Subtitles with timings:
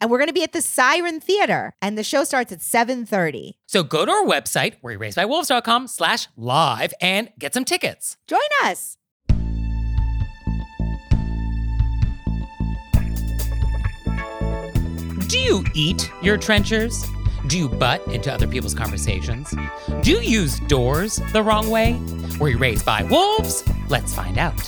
[0.00, 3.52] And we're going to be at the Siren Theater, and the show starts at 7:30.
[3.66, 8.16] So go to our website, wereraisedbywolves.com slash live and get some tickets.
[8.26, 8.96] Join us.
[15.28, 17.04] Do you eat your trenchers?
[17.48, 19.52] Do you butt into other people's conversations?
[20.02, 22.00] Do you use doors the wrong way?
[22.38, 23.64] Were you raised by wolves?
[23.88, 24.60] Let's find out.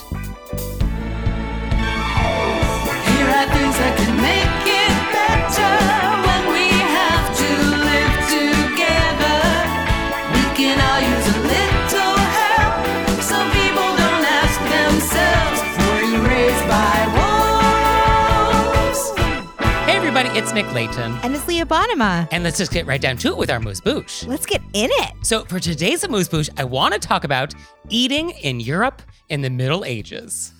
[20.38, 21.18] It's Nick Leighton.
[21.24, 22.28] And it's Leah Bonnema.
[22.30, 24.24] And let's just get right down to it with our amuse-bouche.
[24.28, 25.12] Let's get in it.
[25.22, 27.54] So for today's amuse-bouche, I want to talk about
[27.88, 30.52] eating in Europe in the Middle Ages.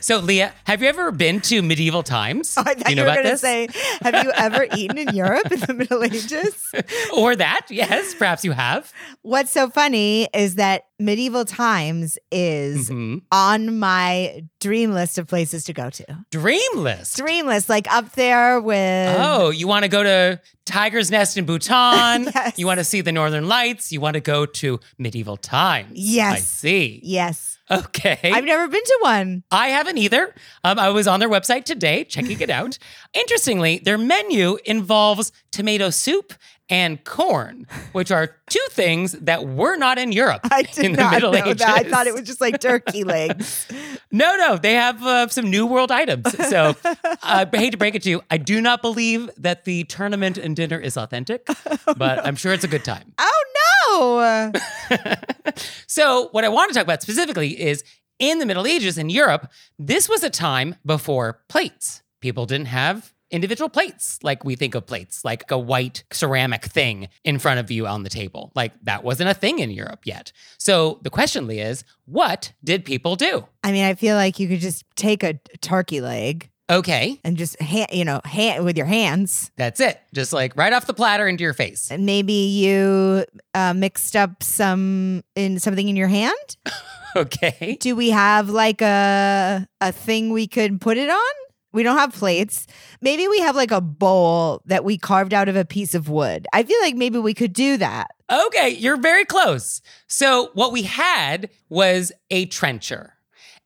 [0.00, 2.56] So Leah, have you ever been to medieval times?
[2.56, 3.68] I thought you, know were going to say,
[4.02, 6.72] have you ever eaten in Europe in the Middle Ages?
[7.16, 8.92] or that, yes, perhaps you have.
[9.22, 13.22] What's so funny is that medieval times is Mhm.
[13.30, 16.04] on my dream list of places to go to.
[16.30, 17.16] Dream list.
[17.16, 19.16] Dream list, like up there with.
[19.18, 22.24] Oh, you want to go to Tiger's Nest in Bhutan?
[22.34, 22.58] Yes.
[22.58, 23.90] You want to see the Northern Lights?
[23.92, 25.90] You want to go to medieval times?
[25.94, 26.36] Yes.
[26.36, 27.00] I see.
[27.02, 27.57] Yes.
[27.70, 28.18] Okay.
[28.24, 29.44] I've never been to one.
[29.50, 30.34] I haven't either.
[30.64, 32.78] Um, I was on their website today checking it out.
[33.14, 36.32] Interestingly, their menu involves tomato soup
[36.70, 40.98] and corn, which are two things that were not in Europe I did in the
[40.98, 41.56] not Middle know Ages.
[41.58, 41.86] that.
[41.86, 43.66] I thought it was just like turkey legs.
[44.10, 46.32] No, no, they have uh, some New World items.
[46.48, 49.84] So uh, I hate to break it to you, I do not believe that the
[49.84, 51.46] tournament and dinner is authentic,
[51.98, 53.12] but I'm sure it's a good time.
[53.18, 53.37] Oh
[53.88, 54.52] no!
[55.86, 57.82] So, what I want to talk about specifically is
[58.18, 62.02] in the Middle Ages in Europe, this was a time before plates.
[62.20, 67.08] People didn't have individual plates like we think of plates, like a white ceramic thing
[67.24, 68.52] in front of you on the table.
[68.54, 70.32] Like that wasn't a thing in Europe yet.
[70.58, 73.46] So, the question, Lee, is what did people do?
[73.64, 77.60] I mean, I feel like you could just take a turkey leg Okay, and just
[77.62, 79.50] hand, you know, hand with your hands.
[79.56, 80.00] that's it.
[80.14, 81.90] Just like right off the platter into your face.
[81.90, 83.24] And maybe you
[83.54, 86.56] uh, mixed up some in something in your hand.
[87.16, 87.78] Okay.
[87.80, 91.34] Do we have like a a thing we could put it on?
[91.72, 92.66] We don't have plates.
[93.00, 96.46] Maybe we have like a bowl that we carved out of a piece of wood.
[96.52, 98.08] I feel like maybe we could do that.
[98.30, 99.80] Okay, you're very close.
[100.06, 103.14] So, what we had was a trencher.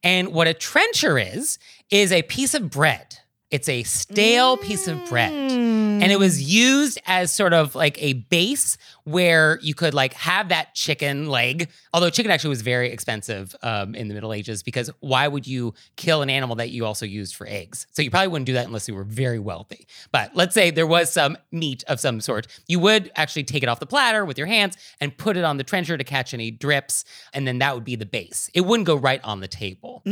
[0.04, 1.58] And what a trencher is,
[1.92, 3.19] is a piece of bread.
[3.50, 5.30] It's a stale piece of bread.
[5.32, 6.48] And it was mm.
[6.48, 11.68] used as sort of like a base where you could like have that chicken leg.
[11.92, 15.74] Although chicken actually was very expensive um, in the Middle Ages because why would you
[15.96, 17.86] kill an animal that you also used for eggs?
[17.92, 19.86] So you probably wouldn't do that unless you were very wealthy.
[20.12, 22.46] But let's say there was some meat of some sort.
[22.66, 25.56] You would actually take it off the platter with your hands and put it on
[25.56, 27.04] the trencher to catch any drips.
[27.32, 28.50] And then that would be the base.
[28.54, 30.02] It wouldn't go right on the table.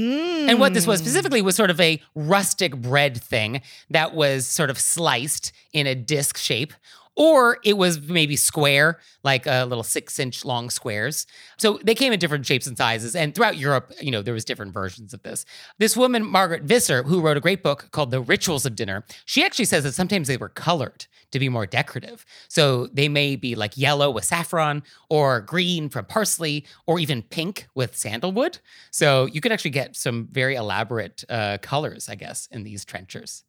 [0.48, 4.70] And what this was specifically was sort of a rustic bread thing that was sort
[4.70, 6.72] of sliced in a disc shape.
[7.16, 11.26] Or it was maybe square, like a little six inch long squares.
[11.58, 13.14] So they came in different shapes and sizes.
[13.14, 15.44] And throughout Europe, you know, there was different versions of this.
[15.78, 19.44] This woman, Margaret Visser, who wrote a great book called The Rituals of Dinner, she
[19.44, 22.24] actually says that sometimes they were colored to be more decorative.
[22.48, 27.68] So they may be like yellow with saffron or green from parsley or even pink
[27.74, 28.58] with sandalwood.
[28.90, 33.44] So you could actually get some very elaborate uh, colors, I guess, in these trenchers.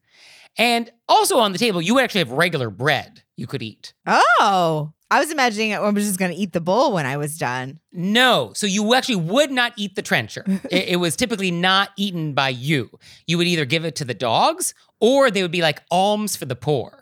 [0.58, 3.94] And also on the table, you would actually have regular bread you could eat.
[4.06, 7.38] Oh, I was imagining I was just going to eat the bowl when I was
[7.38, 7.80] done.
[7.92, 10.46] No, so you actually would not eat the trencher.
[10.70, 12.90] it, it was typically not eaten by you.
[13.28, 16.46] You would either give it to the dogs or they would be like alms for
[16.46, 17.01] the poor.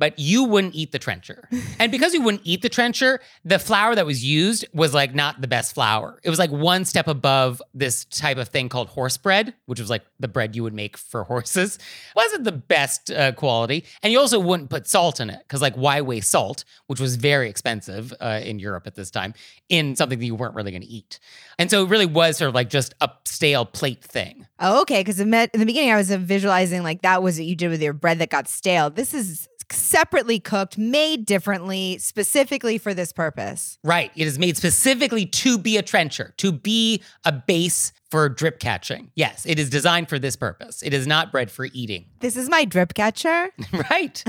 [0.00, 1.46] But you wouldn't eat the trencher.
[1.78, 5.42] And because you wouldn't eat the trencher, the flour that was used was like not
[5.42, 6.18] the best flour.
[6.24, 9.90] It was like one step above this type of thing called horse bread, which was
[9.90, 11.78] like the bread you would make for horses.
[12.16, 13.84] Wasn't the best uh, quality.
[14.02, 17.16] And you also wouldn't put salt in it because, like, why waste salt, which was
[17.16, 19.34] very expensive uh, in Europe at this time,
[19.68, 21.18] in something that you weren't really going to eat.
[21.58, 24.46] And so it really was sort of like just a stale plate thing.
[24.58, 25.00] Oh, okay.
[25.00, 27.92] Because in the beginning, I was visualizing like that was what you did with your
[27.92, 28.88] bread that got stale.
[28.88, 33.78] This is separately cooked, made differently, specifically for this purpose.
[33.84, 34.10] Right.
[34.14, 39.10] It is made specifically to be a trencher, to be a base for drip catching.
[39.14, 40.82] Yes, it is designed for this purpose.
[40.82, 42.06] It is not bred for eating.
[42.20, 43.48] This is my drip catcher.
[43.90, 44.22] right.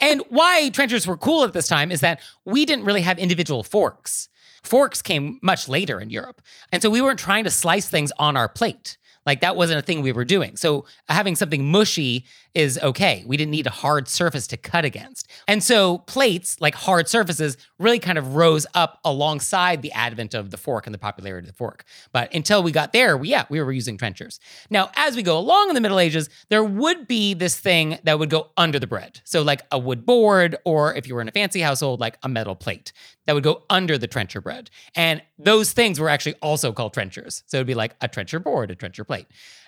[0.00, 3.62] and why trenchers were cool at this time is that we didn't really have individual
[3.62, 4.28] forks.
[4.62, 6.40] Forks came much later in Europe.
[6.72, 8.96] And so we weren't trying to slice things on our plate.
[9.28, 10.56] Like that wasn't a thing we were doing.
[10.56, 13.24] So having something mushy is okay.
[13.26, 15.30] We didn't need a hard surface to cut against.
[15.46, 20.50] And so plates, like hard surfaces, really kind of rose up alongside the advent of
[20.50, 21.84] the fork and the popularity of the fork.
[22.10, 24.40] But until we got there, we, yeah, we were using trenchers.
[24.70, 28.18] Now, as we go along in the Middle Ages, there would be this thing that
[28.18, 29.20] would go under the bread.
[29.24, 32.30] So like a wood board, or if you were in a fancy household, like a
[32.30, 32.94] metal plate
[33.26, 34.70] that would go under the trencher bread.
[34.94, 37.42] And those things were actually also called trenchers.
[37.46, 39.17] So it'd be like a trencher board, a trencher plate.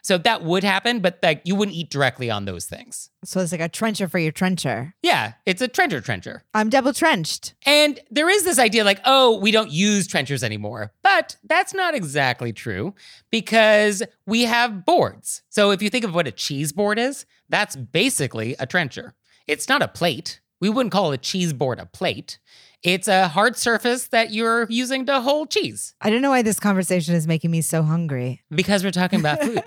[0.03, 3.11] So that would happen, but like you wouldn't eat directly on those things.
[3.25, 4.95] So it's like a trencher for your trencher.
[5.03, 6.43] Yeah, it's a trencher trencher.
[6.55, 7.55] I'm double trenched.
[7.67, 10.93] And there is this idea like, oh, we don't use trenchers anymore.
[11.03, 12.95] But that's not exactly true
[13.31, 15.43] because we have boards.
[15.51, 19.15] So if you think of what a cheese board is, that's basically a trencher.
[19.47, 20.41] It's not a plate.
[20.61, 22.39] We wouldn't call a cheese board a plate.
[22.83, 26.59] It's a hard surface that you're using to hold cheese I don't know why this
[26.59, 28.43] conversation is making me so hungry.
[28.51, 29.63] because we're talking about food.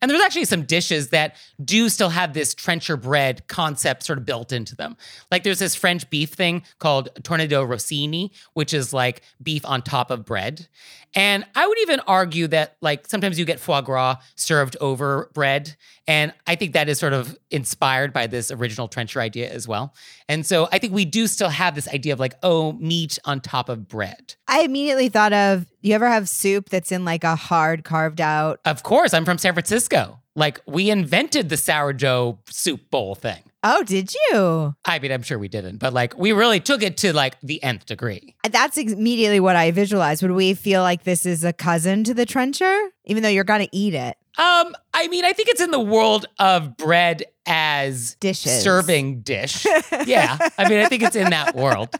[0.00, 4.24] and there's actually some dishes that do still have this trencher bread concept sort of
[4.24, 4.96] built into them.
[5.30, 10.10] Like there's this French beef thing called tournedos Rossini, which is like beef on top
[10.10, 10.68] of bread.
[11.14, 15.76] And I would even argue that like sometimes you get foie gras served over bread.
[16.06, 19.94] And I think that is sort of inspired by this original trencher idea as well.
[20.28, 23.40] And so I think we do still have this idea of like, oh, meat on
[23.40, 24.34] top of bread.
[24.46, 28.60] I immediately thought of you ever have soup that's in like a hard carved out?
[28.64, 30.20] Of course, I'm from San Francisco.
[30.34, 33.42] Like we invented the sourdough soup bowl thing.
[33.64, 34.74] Oh, did you?
[34.84, 37.62] I mean, I'm sure we didn't, but like we really took it to like the
[37.62, 38.36] nth degree.
[38.48, 40.22] That's immediately what I visualized.
[40.22, 43.66] Would we feel like this is a cousin to the trencher, even though you're going
[43.66, 44.16] to eat it?
[44.38, 48.62] Um, I mean, I think it's in the world of bread as Dishes.
[48.62, 49.66] serving dish.
[50.06, 51.94] yeah, I mean, I think it's in that world.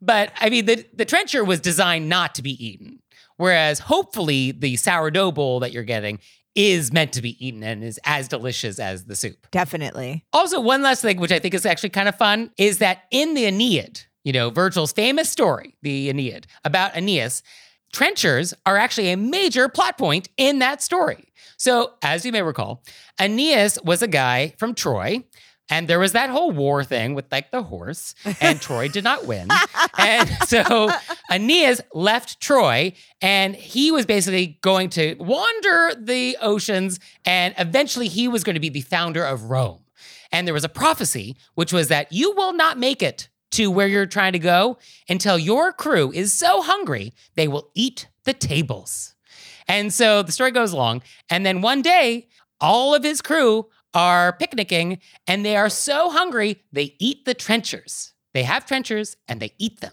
[0.00, 3.00] But I mean, the the trencher was designed not to be eaten,
[3.36, 6.20] whereas hopefully the sourdough bowl that you're getting
[6.54, 9.46] is meant to be eaten and is as delicious as the soup.
[9.50, 10.24] Definitely.
[10.32, 13.34] Also, one last thing, which I think is actually kind of fun, is that in
[13.34, 17.42] the Aeneid, you know, Virgil's famous story, the Aeneid, about Aeneas,
[17.92, 21.32] trenchers are actually a major plot point in that story.
[21.56, 22.82] So, as you may recall,
[23.20, 25.24] Aeneas was a guy from Troy.
[25.70, 29.26] And there was that whole war thing with like the horse, and Troy did not
[29.26, 29.48] win.
[29.96, 30.90] And so
[31.30, 32.92] Aeneas left Troy,
[33.22, 38.60] and he was basically going to wander the oceans, and eventually he was going to
[38.60, 39.80] be the founder of Rome.
[40.32, 43.86] And there was a prophecy, which was that you will not make it to where
[43.88, 44.78] you're trying to go
[45.08, 49.14] until your crew is so hungry they will eat the tables.
[49.66, 51.02] And so the story goes along.
[51.28, 52.28] And then one day,
[52.60, 58.12] all of his crew are picnicking and they are so hungry, they eat the trenchers.
[58.34, 59.92] They have trenchers and they eat them.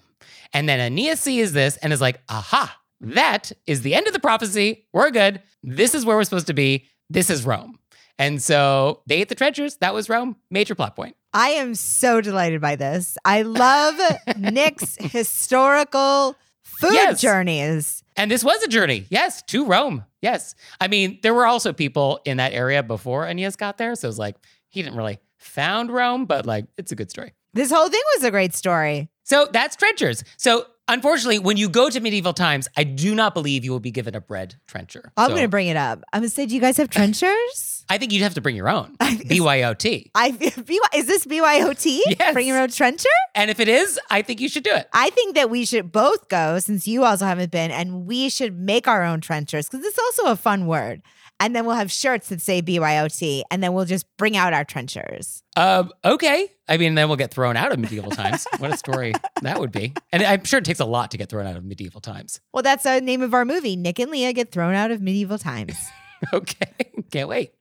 [0.54, 4.20] And then Aeneas sees this and is like, aha, that is the end of the
[4.20, 4.86] prophecy.
[4.94, 5.42] We're good.
[5.63, 6.86] This is where we're supposed to be.
[7.10, 7.80] This is Rome.
[8.20, 9.77] And so they ate the trenchers.
[9.77, 10.38] That was Rome.
[10.50, 11.16] Major plot point.
[11.34, 13.18] I am so delighted by this.
[13.24, 14.00] I love
[14.38, 16.36] Nick's historical
[16.78, 17.22] food Yes.
[17.22, 18.04] journeys.
[18.16, 20.04] And this was a journey, yes, to Rome.
[20.22, 20.56] Yes.
[20.82, 23.96] I mean, there were also people in that area before Aeneas got there.
[23.96, 24.36] So it's like
[24.70, 27.34] he didn't really found Rome, but like it's a good story.
[27.54, 29.10] This whole thing was a great story.
[29.24, 30.24] So that's trenchers.
[30.38, 33.92] So unfortunately, when you go to medieval times, I do not believe you will be
[33.92, 35.12] given a bread trencher.
[35.18, 36.04] I'm So going to bring it up.
[36.14, 37.77] I'm going to say, do you guys have trenchers?
[37.89, 40.12] I think you'd have to bring your own BYOT.
[40.15, 40.46] I B-
[40.96, 42.00] is this BYOT?
[42.20, 42.34] Yes.
[42.34, 43.10] Bring your own trencher?
[43.36, 44.88] And if it is, I think you should do it.
[44.94, 48.58] I think that we should both go since you also haven't been, and we should
[48.60, 51.01] make our own trenchers because it's also a fun word.
[51.39, 54.65] and then we'll have shirts that say BYOT, and then we'll just bring out our
[54.65, 55.44] trenchers.
[55.56, 56.50] Um, okay.
[56.67, 58.48] I mean, then we'll get thrown out of medieval times.
[58.58, 59.13] what a story
[59.44, 59.94] that would be.
[60.12, 62.41] And I'm sure it takes a lot to get thrown out of medieval times.
[62.53, 63.75] Well, that's the name of our movie.
[63.75, 65.77] Nick and Leah get thrown out of medieval times.
[66.34, 66.92] Okay.
[67.12, 67.52] Can't wait.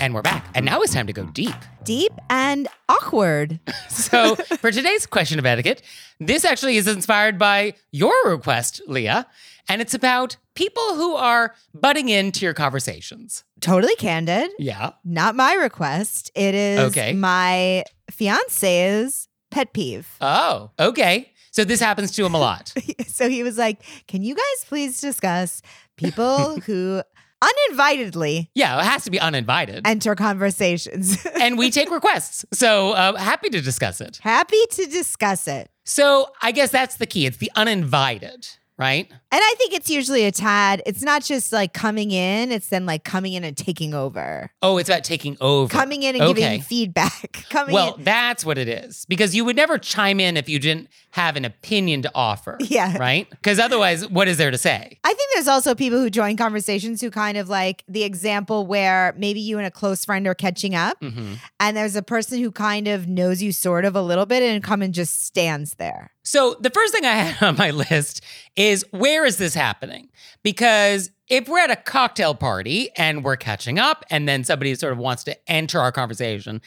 [0.00, 0.46] And we're back.
[0.54, 1.54] And now it's time to go deep.
[1.84, 3.60] Deep and awkward.
[3.88, 5.80] So, for today's question of etiquette,
[6.20, 9.26] this actually is inspired by your request, Leah.
[9.68, 13.44] And it's about people who are butting into your conversations.
[13.60, 14.50] Totally candid.
[14.58, 14.90] Yeah.
[15.04, 16.30] Not my request.
[16.34, 17.12] It is Okay.
[17.14, 20.08] my fiance's pet peeve.
[20.20, 21.32] Oh, okay.
[21.54, 22.72] So, this happens to him a lot.
[23.06, 25.62] so he was like, Can you guys please discuss
[25.96, 27.00] people who
[27.40, 29.86] uninvitedly Yeah, it has to be uninvited.
[29.86, 31.24] enter conversations?
[31.40, 32.44] and we take requests.
[32.52, 34.16] So, uh, happy to discuss it.
[34.16, 35.70] Happy to discuss it.
[35.84, 37.24] So, I guess that's the key.
[37.26, 39.12] It's the uninvited, right?
[39.34, 42.86] And I think it's usually a tad, it's not just like coming in, it's then
[42.86, 44.52] like coming in and taking over.
[44.62, 45.68] Oh, it's about taking over.
[45.68, 46.40] Coming in and Okay.
[46.40, 47.44] giving feedback.
[47.50, 48.04] coming Well, in.
[48.04, 49.04] that's what it is.
[49.08, 52.58] Because you would never chime in if you didn't have an opinion to offer.
[52.60, 52.96] Yeah.
[52.96, 53.28] Right?
[53.28, 54.98] Because otherwise, what is there to say?
[55.02, 59.14] I think there's also people who join conversations who kind of like the example where
[59.18, 62.50] maybe you and a close friend are catching up hmm and there's a person who
[62.52, 66.10] kind of knows you sort of a little bit and come and just stands there.
[66.22, 68.22] So, the first thing I had on my list
[68.56, 70.08] is where is this happening?
[70.42, 74.92] Because if we're at a cocktail party and we're catching up and then somebody sort
[74.92, 76.60] of wants to enter our conversation,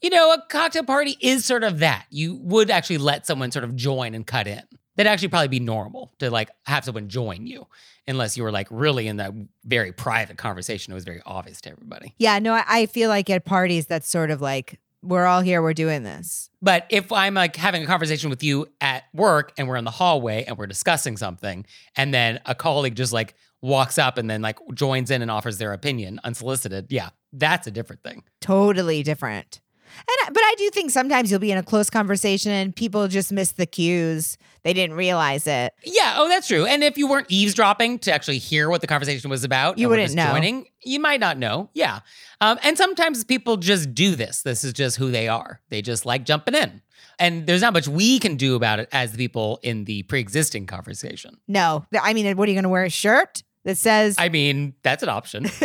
[0.00, 2.06] you know, a cocktail party is sort of that.
[2.10, 4.62] You would actually let someone sort of join and cut in.
[4.96, 7.66] That'd actually probably be normal to like have someone join you,
[8.06, 9.32] unless you were like really in that
[9.64, 10.92] very private conversation.
[10.92, 12.14] It was very obvious to everybody.
[12.18, 15.62] Yeah, no, I, I feel like at parties that's sort of like we're all here,
[15.62, 16.50] we're doing this.
[16.62, 19.90] But if I'm like having a conversation with you at work and we're in the
[19.90, 21.64] hallway and we're discussing something,
[21.96, 25.58] and then a colleague just like walks up and then like joins in and offers
[25.58, 28.24] their opinion unsolicited, yeah, that's a different thing.
[28.40, 29.60] Totally different.
[29.98, 33.06] And I- but I do think sometimes you'll be in a close conversation and people
[33.08, 34.36] just miss the cues.
[34.62, 35.72] They didn't realize it.
[35.84, 36.66] Yeah, oh, that's true.
[36.66, 40.14] And if you weren't eavesdropping to actually hear what the conversation was about, You wouldn't
[40.14, 40.30] know.
[40.32, 41.70] Joining, you might not know.
[41.72, 42.00] Yeah,
[42.40, 44.42] um, and sometimes people just do this.
[44.42, 45.60] This is just who they are.
[45.70, 46.82] They just like jumping in,
[47.18, 50.66] and there's not much we can do about it as the people in the pre-existing
[50.66, 51.38] conversation.
[51.48, 54.74] No, I mean, what are you going to wear a shirt that says I mean,
[54.82, 55.46] that's an option.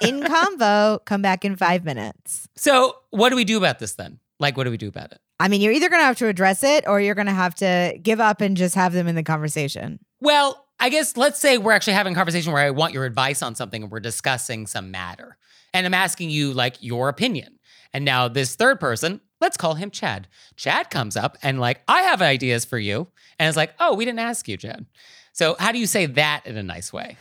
[0.00, 2.48] in convo, come back in five minutes?
[2.56, 4.20] So, what do we do about this then?
[4.38, 5.20] Like, what do we do about it?
[5.38, 7.54] I mean, you're either going to have to address it or you're going to have
[7.56, 9.98] to give up and just have them in the conversation.
[10.20, 13.42] Well, I guess let's say we're actually having a conversation where I want your advice
[13.42, 15.36] on something and we're discussing some matter.
[15.72, 17.58] And I'm asking you, like, your opinion.
[17.92, 20.26] And now this third person, let's call him Chad.
[20.56, 23.08] Chad comes up and, like, I have ideas for you.
[23.38, 24.86] And it's like, oh, we didn't ask you, Chad.
[25.32, 27.16] So, how do you say that in a nice way?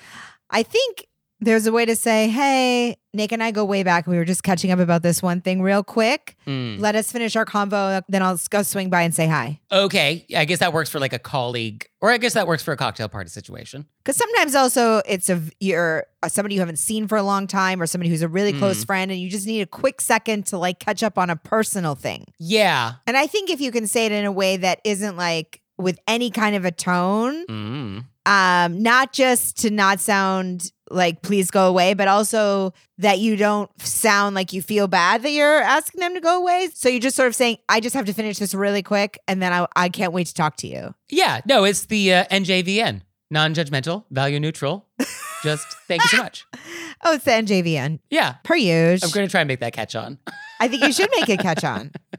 [0.50, 1.06] I think
[1.42, 4.08] there's a way to say, hey, Nick and I go way back.
[4.08, 6.36] We were just catching up about this one thing real quick.
[6.46, 6.78] Hmm.
[6.80, 8.02] Let us finish our convo.
[8.10, 9.60] Then I'll go swing by and say hi.
[9.72, 10.26] Okay.
[10.36, 12.78] I guess that works for like a colleague, or I guess that works for a
[12.78, 13.86] cocktail party situation.
[14.04, 17.82] Because sometimes also it's a you're uh, somebody you haven't seen for a long time
[17.82, 18.88] or somebody who's a really close Mm.
[18.88, 21.96] friend and you just need a quick second to like catch up on a personal
[21.96, 22.26] thing.
[22.38, 22.94] Yeah.
[23.08, 25.98] And I think if you can say it in a way that isn't like with
[26.08, 28.04] any kind of a tone, Mm.
[28.26, 33.70] um, not just to not sound like please go away, but also that you don't
[33.82, 36.70] sound like you feel bad that you're asking them to go away.
[36.74, 39.42] So you're just sort of saying, I just have to finish this really quick and
[39.42, 40.94] then I, I can't wait to talk to you.
[41.10, 41.42] Yeah.
[41.46, 44.88] No, it's the uh, NJVN, non judgmental, value neutral.
[45.42, 46.46] Just thank you so much.
[47.02, 48.00] Oh, it's the NJVN.
[48.10, 48.36] Yeah.
[48.44, 49.08] Per usual.
[49.08, 50.20] I'm going to try and make that catch on.
[50.60, 51.94] I think you should make it catch on.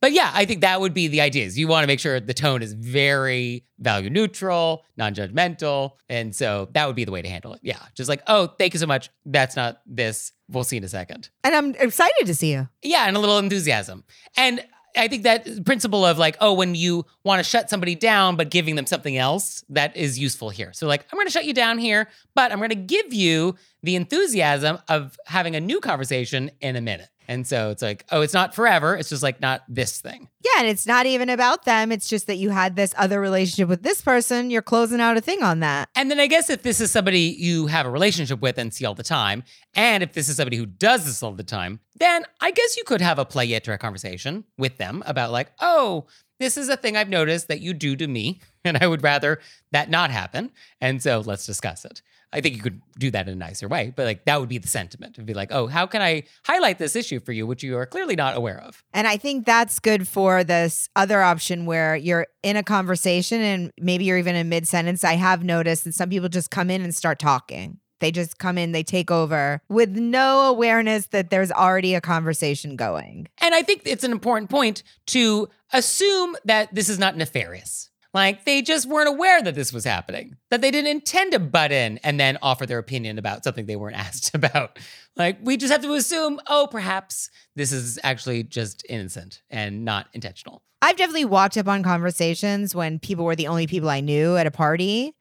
[0.00, 2.20] But yeah, I think that would be the idea is you want to make sure
[2.20, 5.92] the tone is very value neutral, non-judgmental.
[6.08, 7.60] And so that would be the way to handle it.
[7.62, 7.78] Yeah.
[7.94, 9.10] Just like, oh, thank you so much.
[9.26, 10.32] That's not this.
[10.48, 11.30] We'll see in a second.
[11.42, 12.68] And I'm excited to see you.
[12.82, 14.04] Yeah, and a little enthusiasm.
[14.36, 14.64] And
[14.96, 18.50] I think that principle of like, oh, when you want to shut somebody down, but
[18.50, 20.72] giving them something else, that is useful here.
[20.72, 23.56] So, like, I'm going to shut you down here, but I'm going to give you
[23.82, 27.08] the enthusiasm of having a new conversation in a minute.
[27.28, 28.96] And so it's like, oh, it's not forever.
[28.96, 30.28] It's just like not this thing.
[30.44, 31.90] Yeah, and it's not even about them.
[31.90, 34.50] It's just that you had this other relationship with this person.
[34.50, 35.88] You're closing out a thing on that.
[35.94, 38.84] And then I guess if this is somebody you have a relationship with and see
[38.84, 39.42] all the time,
[39.74, 42.84] and if this is somebody who does this all the time, then I guess you
[42.84, 46.06] could have a play yet conversation with them about like, oh,
[46.38, 49.40] this is a thing I've noticed that you do to me, and I would rather
[49.72, 50.50] that not happen.
[50.80, 52.02] And so let's discuss it.
[52.34, 54.58] I think you could do that in a nicer way, but like that would be
[54.58, 55.14] the sentiment.
[55.14, 57.86] It'd be like, oh, how can I highlight this issue for you, which you are
[57.86, 58.82] clearly not aware of?
[58.92, 63.72] And I think that's good for this other option where you're in a conversation and
[63.80, 65.04] maybe you're even in mid sentence.
[65.04, 67.78] I have noticed that some people just come in and start talking.
[68.00, 72.74] They just come in, they take over with no awareness that there's already a conversation
[72.74, 73.28] going.
[73.40, 77.90] And I think it's an important point to assume that this is not nefarious.
[78.14, 81.72] Like they just weren't aware that this was happening, that they didn't intend to butt
[81.72, 84.78] in and then offer their opinion about something they weren't asked about.
[85.16, 90.06] Like we just have to assume, oh, perhaps this is actually just innocent and not
[90.12, 90.62] intentional.
[90.80, 94.46] I've definitely walked up on conversations when people were the only people I knew at
[94.46, 95.14] a party.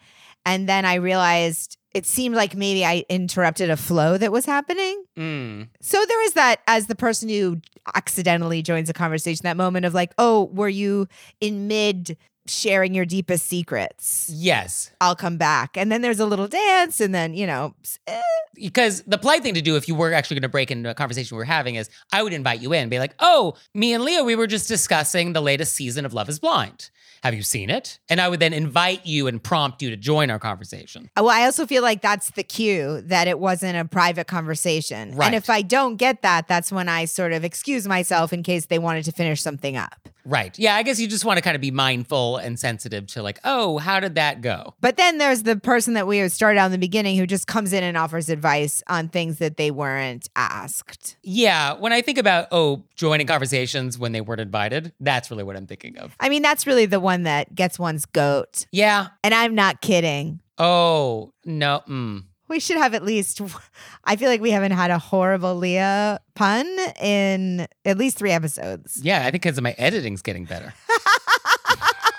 [0.45, 5.05] And then I realized it seemed like maybe I interrupted a flow that was happening.
[5.17, 5.69] Mm.
[5.79, 7.61] So there is that as the person who
[7.95, 11.07] accidentally joins a conversation, that moment of like, oh, were you
[11.39, 14.29] in mid sharing your deepest secrets?
[14.31, 14.91] Yes.
[15.01, 15.77] I'll come back.
[15.77, 17.75] And then there's a little dance, and then, you know,
[18.07, 18.21] eh,
[18.55, 20.93] Because the polite thing to do if you were actually going to break into a
[20.93, 24.03] conversation we were having is I would invite you in, be like, oh, me and
[24.03, 26.89] Leah, we were just discussing the latest season of Love is Blind.
[27.23, 27.99] Have you seen it?
[28.09, 31.09] And I would then invite you and prompt you to join our conversation.
[31.15, 35.15] well, I also feel like that's the cue that it wasn't a private conversation.
[35.15, 35.27] Right.
[35.27, 38.65] And if I don't get that, that's when I sort of excuse myself in case
[38.65, 40.09] they wanted to finish something up.
[40.25, 40.57] Right.
[40.57, 43.39] Yeah, I guess you just want to kind of be mindful and sensitive to like,
[43.43, 44.73] oh, how did that go?
[44.79, 47.45] But then there's the person that we had started out in the beginning who just
[47.45, 51.17] comes in and offers advice on things that they weren't asked.
[51.23, 55.57] Yeah, when I think about, oh, joining conversations when they weren't invited, that's really what
[55.57, 56.15] I'm thinking of.
[56.19, 58.65] I mean, that's really the one that gets one's goat.
[58.71, 59.09] Yeah.
[59.23, 60.39] And I'm not kidding.
[60.57, 61.83] Oh, no.
[61.87, 62.23] Mm.
[62.47, 63.39] We should have at least,
[64.03, 66.65] I feel like we haven't had a horrible Leah pun
[66.99, 68.99] in at least three episodes.
[69.03, 70.73] Yeah, I think because my editing's getting better.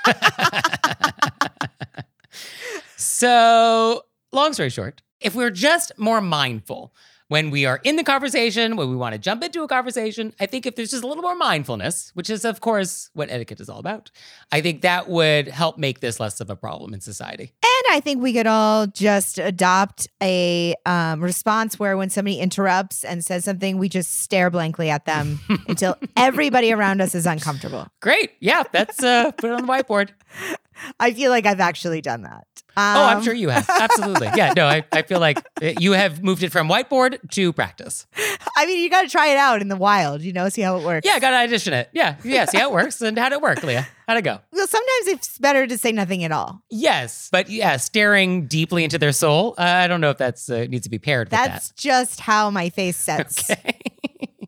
[2.96, 6.94] so, long story short, if we're just more mindful
[7.28, 10.46] when we are in the conversation, when we want to jump into a conversation, I
[10.46, 13.68] think if there's just a little more mindfulness, which is, of course, what etiquette is
[13.68, 14.10] all about,
[14.52, 17.52] I think that would help make this less of a problem in society.
[17.62, 23.04] And I think we could all just adopt a um, response where when somebody interrupts
[23.04, 27.88] and says something, we just stare blankly at them until everybody around us is uncomfortable.
[28.00, 28.32] Great.
[28.40, 30.10] Yeah, that's uh, put it on the whiteboard.
[31.00, 32.46] I feel like I've actually done that.
[32.76, 33.68] Um, Oh, I'm sure you have.
[33.68, 34.28] Absolutely.
[34.34, 38.06] Yeah, no, I, I feel like uh, you have moved it from whiteboard to practice.
[38.56, 40.76] I mean, you got to try it out in the wild, you know, see how
[40.78, 41.06] it works.
[41.06, 41.88] Yeah, got to audition it.
[41.92, 43.00] Yeah, yeah, see how it works.
[43.00, 43.86] And how'd it work, Leah?
[44.08, 44.40] How'd it go?
[44.52, 46.62] Well, sometimes it's better to say nothing at all.
[46.68, 49.54] Yes, but yeah, staring deeply into their soul.
[49.56, 52.50] Uh, I don't know if that's uh, needs to be paired with That's just how
[52.50, 53.50] my face sets.
[53.54, 53.78] Okay.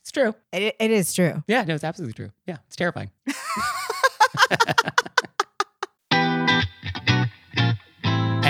[0.00, 0.34] it's true.
[0.52, 1.42] It, it is true.
[1.46, 2.30] Yeah, no, it's absolutely true.
[2.46, 3.10] Yeah, it's terrifying.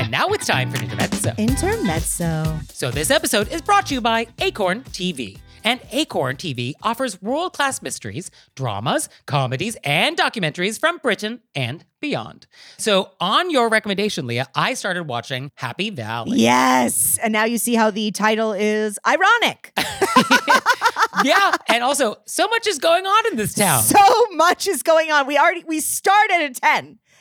[0.08, 1.34] And now it's time for Intermezzo.
[1.36, 2.60] Intermezzo.
[2.72, 5.36] So, this episode is brought to you by Acorn TV.
[5.64, 12.46] And Acorn TV offers world class mysteries, dramas, comedies, and documentaries from Britain and beyond.
[12.78, 16.38] So, on your recommendation, Leah, I started watching Happy Valley.
[16.38, 17.18] Yes.
[17.22, 19.72] And now you see how the title is ironic.
[21.22, 21.54] yeah.
[21.68, 23.82] And also, so much is going on in this town.
[23.82, 25.26] So much is going on.
[25.26, 26.98] We already we start at a 10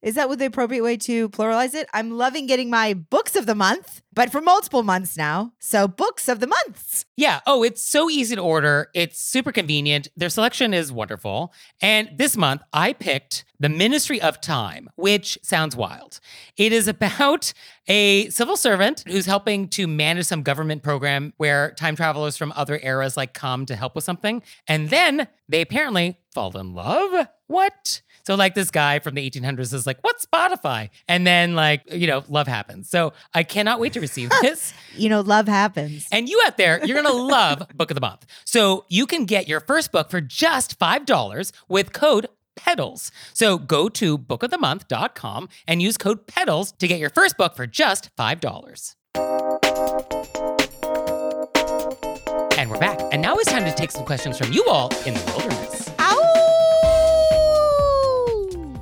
[0.00, 1.88] Is that the appropriate way to pluralize it?
[1.92, 5.52] I'm loving getting my books of the month, but for multiple months now.
[5.58, 7.04] So, books of the months.
[7.16, 7.40] Yeah.
[7.46, 8.90] Oh, it's so easy to order.
[8.94, 10.06] It's super convenient.
[10.16, 11.52] Their selection is wonderful.
[11.82, 16.20] And this month, I picked The Ministry of Time, which sounds wild.
[16.56, 17.52] It is about
[17.88, 22.78] a civil servant who's helping to manage some government program where time travelers from other
[22.82, 24.42] eras like come to help with something.
[24.66, 27.26] And then they apparently fall in love.
[27.46, 28.02] What?
[28.24, 30.90] So, like, this guy from the 1800s is like, What's Spotify?
[31.08, 32.90] And then, like, you know, love happens.
[32.90, 34.74] So, I cannot wait to receive this.
[34.94, 36.06] You know, love happens.
[36.12, 38.26] And you out there, you're gonna love Book of the Month.
[38.44, 42.26] So you can get your first book for just $5 with code
[42.58, 43.10] Pedals.
[43.32, 48.10] So go to bookofthemonth.com and use code PEDALS to get your first book for just
[48.16, 48.94] $5.
[52.58, 53.00] And we're back.
[53.12, 55.90] And now it's time to take some questions from you all in the wilderness.
[56.00, 56.24] Ow!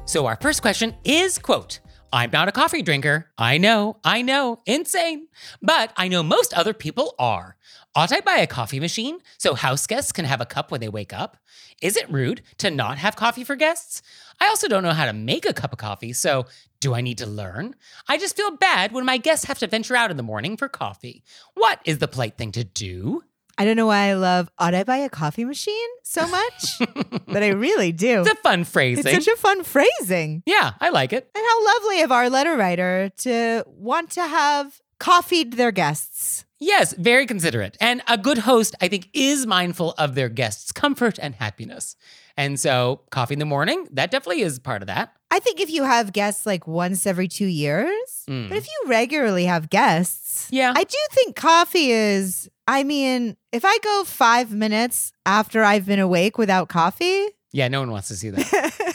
[0.07, 1.81] So our first question is quote,
[2.17, 3.27] I'm not a coffee drinker.
[3.37, 5.29] I know, I know, insane.
[5.61, 7.59] But I know most other people are.
[7.95, 10.89] Ought I buy a coffee machine so house guests can have a cup when they
[10.89, 11.37] wake up?
[11.83, 14.01] Is it rude to not have coffee for guests?
[14.41, 16.47] I also don't know how to make a cup of coffee, so
[16.81, 17.75] do I need to learn?
[18.09, 20.71] I just feel bad when my guests have to venture out in the morning for
[20.71, 21.23] coffee.
[21.53, 23.25] What is the polite thing to do?
[23.59, 26.79] I don't know why I love ought I buy a coffee machine so much,
[27.27, 28.21] but I really do.
[28.21, 29.07] It's a fun phrasing.
[29.07, 30.43] It's such a fun phrasing.
[30.47, 31.31] yeah, I like it.
[31.35, 36.45] And how lovely of our letter writer to want to have coffeed their guests.
[36.59, 37.77] Yes, very considerate.
[37.81, 41.97] And a good host, I think, is mindful of their guests' comfort and happiness.
[42.37, 45.13] And so, coffee in the morning, that definitely is part of that.
[45.31, 47.89] I think if you have guests like once every two years,
[48.29, 48.49] Mm.
[48.49, 50.73] but if you regularly have guests, Yeah.
[50.77, 55.99] I do think coffee is, I mean, if I go five minutes after I've been
[56.01, 58.75] awake without coffee, Yeah, no one wants to see that.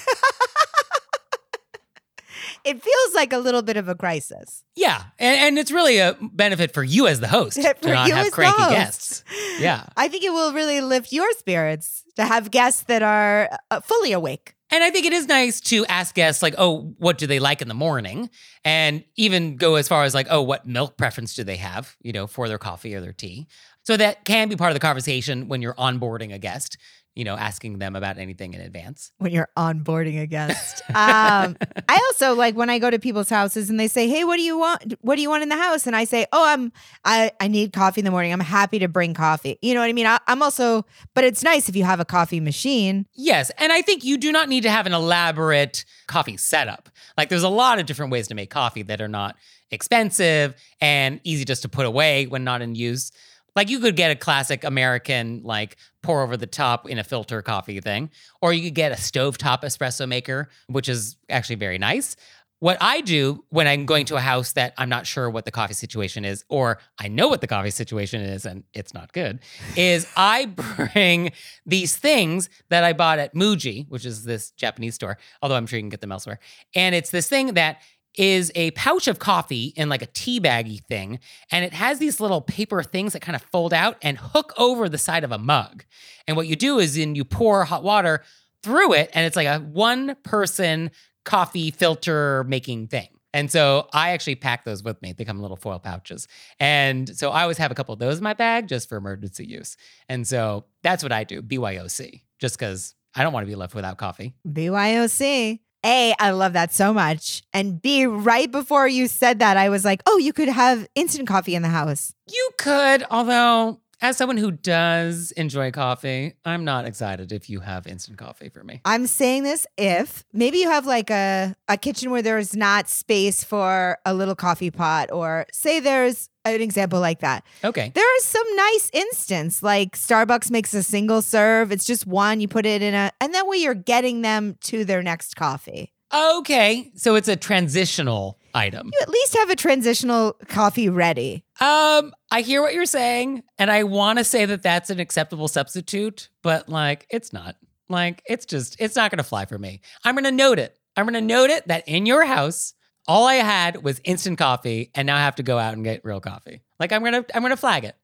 [2.66, 4.64] it feels like a little bit of a crisis.
[4.76, 5.04] yeah.
[5.20, 8.16] And, and it's really a benefit for you as the host For to not you
[8.16, 9.24] have cranky guests.
[9.60, 9.86] Yeah.
[9.98, 14.12] I think it will really lift your spirits to have guests that are uh, fully
[14.12, 14.56] awake.
[14.74, 17.62] And I think it is nice to ask guests, like, oh, what do they like
[17.62, 18.30] in the morning?
[18.64, 22.14] And even go as far as, like, oh, what milk preference do they have, you
[22.14, 23.48] know, for their coffee or their tea?
[23.84, 26.78] So that can be part of the conversation when you're onboarding a guest,
[27.16, 29.12] you know, asking them about anything in advance.
[29.18, 30.82] when you're onboarding a guest.
[30.90, 31.58] um,
[31.90, 34.44] I also like when I go to people's houses and they say, "Hey, what do
[34.44, 34.94] you want?
[35.02, 36.72] What do you want in the house?" And I say, "Oh, I'm
[37.04, 38.32] I I need coffee in the morning.
[38.32, 40.08] I'm happy to bring coffee." You know what I mean?
[40.08, 43.06] I, I'm also, but it's nice if you have a coffee machine.
[43.14, 43.52] Yes.
[43.58, 46.90] And I think you do not need to have an elaborate coffee setup.
[47.18, 49.36] Like there's a lot of different ways to make coffee that are not
[49.72, 53.12] expensive and easy just to put away when not in use.
[53.56, 57.42] Like you could get a classic American, like pour over the top in a filter
[57.42, 58.10] coffee thing,
[58.42, 62.16] or you could get a stovetop espresso maker, which is actually very nice.
[62.60, 65.52] What I do when I'm going to a house that I'm not sure what the
[65.52, 69.40] coffee situation is, or I know what the coffee situation is and it's not good,
[69.76, 70.46] is I
[70.94, 71.32] bring
[71.66, 75.78] these things that I bought at Muji, which is this Japanese store, although I'm sure
[75.78, 76.38] you can get them elsewhere.
[76.76, 77.82] And it's this thing that
[78.16, 81.20] is a pouch of coffee in like a tea baggy thing.
[81.52, 84.90] And it has these little paper things that kind of fold out and hook over
[84.90, 85.86] the side of a mug.
[86.28, 88.24] And what you do is then you pour hot water
[88.64, 90.92] through it, and it's like a one person
[91.26, 93.08] coffee filter making thing.
[93.34, 95.14] And so I actually pack those with me.
[95.14, 96.28] They come in little foil pouches.
[96.60, 99.46] And so I always have a couple of those in my bag just for emergency
[99.46, 99.78] use.
[100.10, 103.74] And so that's what I do, BYOC, just because I don't want to be left
[103.74, 104.34] without coffee.
[104.48, 105.60] BYOC.
[105.86, 107.42] A, I love that so much.
[107.54, 111.28] And B, right before you said that, I was like, oh, you could have instant
[111.28, 112.14] coffee in the house.
[112.32, 117.86] You could, although as someone who does enjoy coffee, I'm not excited if you have
[117.86, 118.82] instant coffee for me.
[118.84, 123.44] I'm saying this if maybe you have like a, a kitchen where there's not space
[123.44, 127.46] for a little coffee pot, or say there's an example like that.
[127.64, 127.92] Okay.
[127.94, 131.72] There is some nice instance, like Starbucks makes a single serve.
[131.72, 134.84] It's just one, you put it in a, and that way you're getting them to
[134.84, 135.94] their next coffee.
[136.14, 136.92] Okay.
[136.96, 138.90] So it's a transitional item.
[138.94, 141.44] You at least have a transitional coffee ready.
[141.60, 145.48] Um, I hear what you're saying, and I want to say that that's an acceptable
[145.48, 147.56] substitute, but like it's not.
[147.90, 149.82] Like it's just it's not going to fly for me.
[150.04, 150.78] I'm going to note it.
[150.96, 152.74] I'm going to note it that in your house,
[153.08, 156.06] all I had was instant coffee, and now I have to go out and get
[156.06, 156.62] real coffee.
[156.80, 157.96] Like I'm gonna I'm gonna flag it.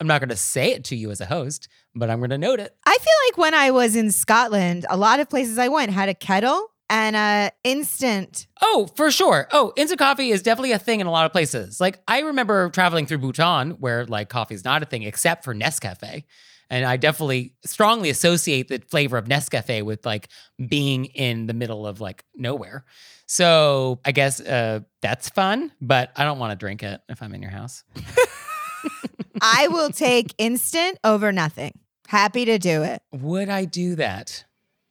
[0.00, 2.38] I'm not going to say it to you as a host, but I'm going to
[2.38, 2.76] note it.
[2.84, 6.08] I feel like when I was in Scotland, a lot of places I went had
[6.10, 8.46] a kettle and a instant.
[8.62, 9.48] Oh, for sure.
[9.52, 11.80] Oh, instant coffee is definitely a thing in a lot of places.
[11.80, 15.54] Like I remember traveling through Bhutan where like coffee is not a thing except for
[15.54, 16.24] Nescafe.
[16.68, 20.28] And I definitely strongly associate the flavor of Nescafe with like
[20.68, 22.84] being in the middle of like nowhere.
[23.26, 27.34] So I guess uh, that's fun, but I don't want to drink it if I'm
[27.34, 27.84] in your house.
[29.40, 31.78] I will take instant over nothing.
[32.08, 33.02] Happy to do it.
[33.12, 34.44] Would I do that?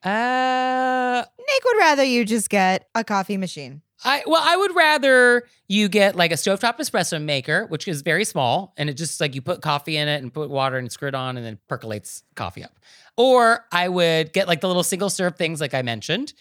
[0.05, 3.81] Uh, Nick would rather you just get a coffee machine.
[4.03, 8.23] I well, I would rather you get like a stovetop espresso maker, which is very
[8.23, 11.07] small, and it just like you put coffee in it and put water and screw
[11.07, 12.77] it on, and then percolates coffee up.
[13.17, 16.33] Or I would get like the little single serve things, like I mentioned.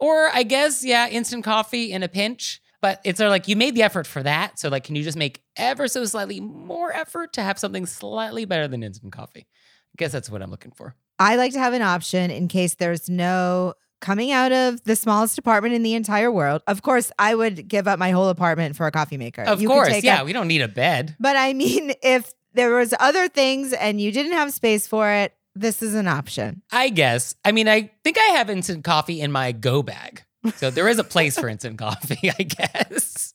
[0.00, 2.60] Or I guess yeah, instant coffee in a pinch.
[2.80, 5.04] But it's sort of like you made the effort for that, so like, can you
[5.04, 9.46] just make ever so slightly more effort to have something slightly better than instant coffee?
[9.46, 10.96] I guess that's what I'm looking for.
[11.22, 15.38] I like to have an option in case there's no coming out of the smallest
[15.38, 16.62] apartment in the entire world.
[16.66, 19.42] Of course, I would give up my whole apartment for a coffee maker.
[19.42, 21.14] Of You course, yeah, up- we don't need a bed.
[21.20, 25.34] but I mean, if there was other things and you didn't have space for it,
[25.54, 26.62] this is an option.
[26.72, 27.34] I guess.
[27.44, 30.22] I mean, I think I have instant coffee in my go bag.
[30.56, 33.34] So there is a place for instant coffee, I guess.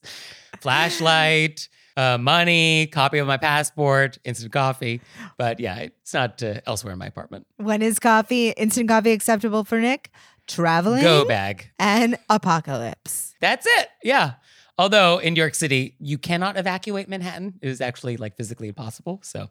[0.60, 5.02] Flashlight, uh, money, copy of my passport, instant coffee.
[5.38, 7.46] But yeah, it's not uh, elsewhere in my apartment.
[7.58, 10.10] When is coffee, instant coffee acceptable for Nick?
[10.48, 11.72] Traveling Go bag.
[11.78, 13.36] and apocalypse.
[13.42, 13.90] That's it.
[14.02, 14.36] Yeah.
[14.78, 17.56] Although in New York City, you cannot evacuate Manhattan.
[17.62, 19.20] It is actually like physically impossible.
[19.24, 19.50] So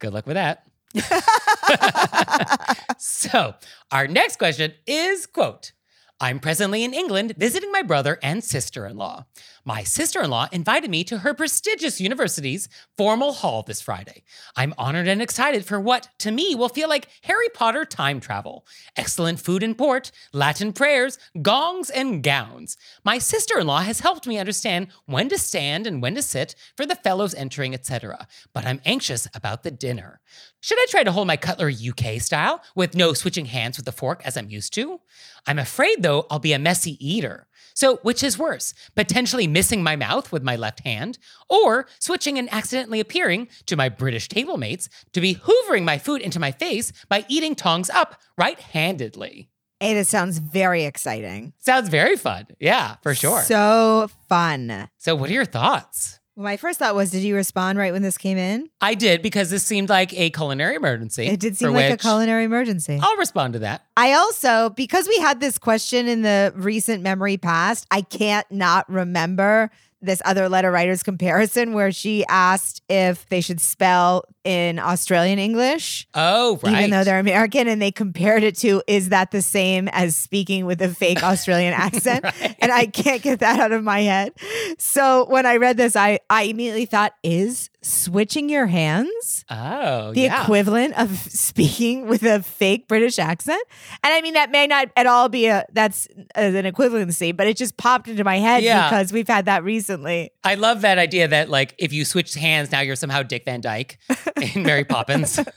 [0.00, 0.66] good luck with that.
[2.98, 3.54] so
[3.92, 5.72] our next question is quote
[6.20, 9.24] i'm presently in england visiting my brother and sister-in-law
[9.68, 14.24] my sister-in-law invited me to her prestigious university's formal hall this friday
[14.56, 18.66] i'm honored and excited for what to me will feel like harry potter time travel
[18.96, 24.88] excellent food and port latin prayers gongs and gowns my sister-in-law has helped me understand
[25.04, 29.28] when to stand and when to sit for the fellows entering etc but i'm anxious
[29.34, 30.18] about the dinner
[30.60, 33.92] should I try to hold my cutlery UK style with no switching hands with the
[33.92, 35.00] fork as I'm used to?
[35.46, 37.46] I'm afraid, though, I'll be a messy eater.
[37.78, 41.16] So, which is worse, potentially missing my mouth with my left hand,
[41.48, 46.20] or switching and accidentally appearing to my British table mates to be hoovering my food
[46.20, 49.48] into my face by eating tongs up right handedly?
[49.78, 51.52] Hey, this sounds very exciting.
[51.60, 52.48] Sounds very fun.
[52.58, 53.42] Yeah, for sure.
[53.42, 54.88] So, fun.
[54.96, 56.17] So what are your thoughts?
[56.40, 58.70] My first thought was, did you respond right when this came in?
[58.80, 61.26] I did because this seemed like a culinary emergency.
[61.26, 62.96] It did seem like a culinary emergency.
[63.02, 63.84] I'll respond to that.
[63.96, 68.88] I also, because we had this question in the recent memory past, I can't not
[68.88, 75.38] remember this other letter writer's comparison where she asked if they should spell in Australian
[75.38, 76.08] English.
[76.14, 76.72] Oh, right.
[76.78, 80.64] Even though they're American, and they compared it to, is that the same as speaking
[80.64, 82.24] with a fake Australian accent?
[82.24, 82.56] Right.
[82.60, 84.32] And I can't get that out of my head.
[84.78, 90.22] So when I read this, I, I immediately thought, is switching your hands Oh, the
[90.22, 90.42] yeah.
[90.42, 93.62] equivalent of speaking with a fake British accent.
[94.02, 97.46] And I mean, that may not at all be a that's as an equivalency, but
[97.46, 98.88] it just popped into my head Yeah.
[98.90, 100.32] because we've had that recently.
[100.44, 103.60] I love that idea that like if you switch hands now you're somehow Dick Van
[103.60, 103.98] Dyke
[104.42, 105.38] in Mary Poppins.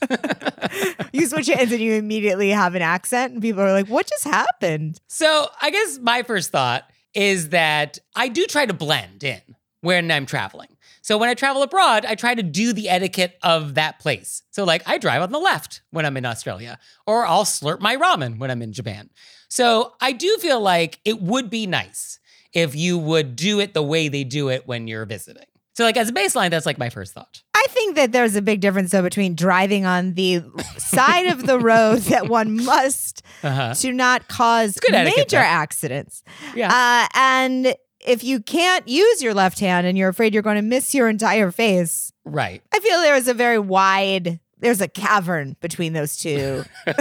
[1.14, 4.24] You switch hands and you immediately have an accent, and people are like, "What just
[4.24, 9.42] happened?" so I guess my first thought is that I do try to blend in
[9.82, 10.70] when I'm traveling.
[11.02, 14.44] So when I travel abroad, I try to do the etiquette of that place.
[14.52, 17.98] So like I drive on the left when I'm in Australia, or I'll slurp my
[17.98, 19.10] ramen when I'm in Japan.
[19.50, 22.20] So I do feel like it would be nice
[22.54, 25.44] if you would do it the way they do it when you're visiting.
[25.82, 27.42] So like as a baseline, that's like my first thought.
[27.56, 30.44] I think that there's a big difference though between driving on the
[30.78, 33.74] side of the road that one must Uh-huh.
[33.74, 36.24] to not cause major accidents.
[36.56, 36.70] Yeah.
[36.72, 40.62] Uh, and if you can't use your left hand and you're afraid you're going to
[40.62, 42.62] miss your entire face, Right.
[42.72, 46.64] I feel there is a very wide, there's a cavern between those two.
[46.86, 46.96] but